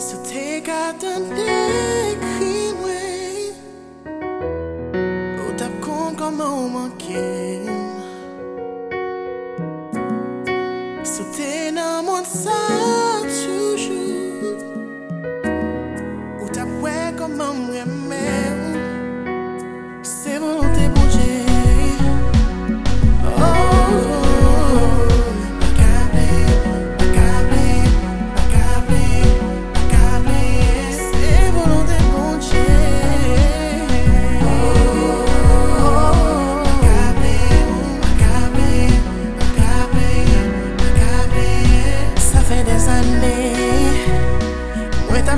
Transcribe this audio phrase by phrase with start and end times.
[0.00, 3.52] So te gatan dekri mwen
[5.44, 7.89] Ou tap kon koman ou manke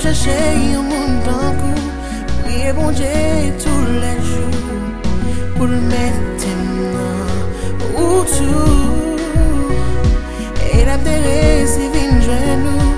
[0.00, 1.80] Mwen tap chèche yon moun tankou
[2.44, 4.60] Priye bon Dieu tous les jours
[5.56, 7.28] Pou l'mette nan
[8.00, 9.16] ou tou
[10.72, 12.88] E la te rezi vin jwen nou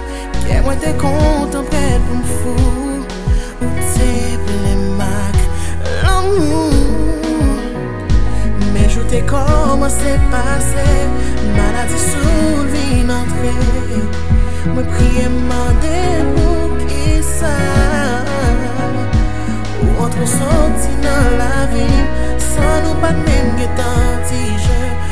[0.45, 3.03] Kè mwen te kontan prèt pou m'fou
[3.67, 4.13] Ou te
[4.47, 5.43] ple mak
[6.05, 6.71] l'amou
[8.77, 10.87] Men jou te komanse pase
[24.33, 25.12] 历史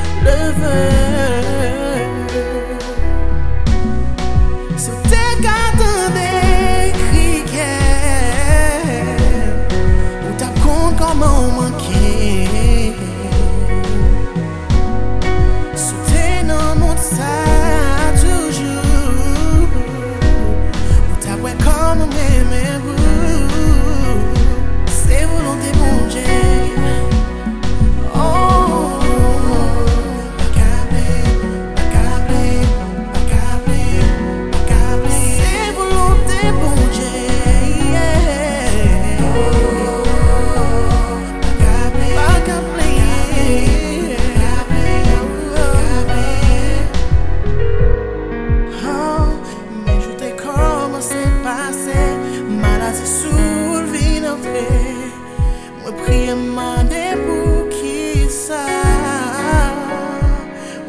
[56.35, 58.63] mande pou ki sa.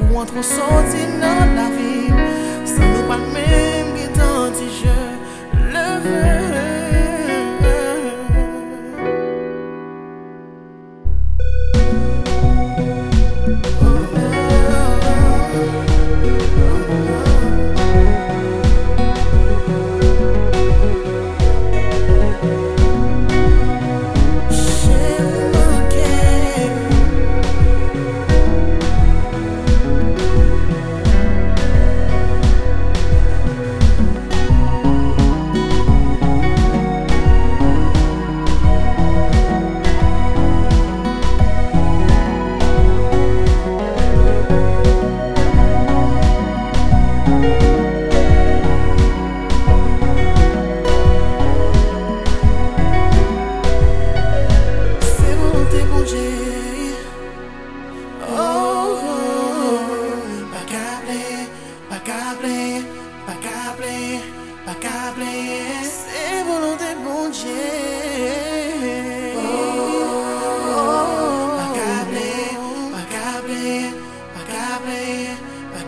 [0.02, 2.00] Ou an tron soti nan la vi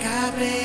[0.03, 0.62] macabre.